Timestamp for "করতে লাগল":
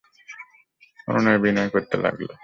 1.69-2.27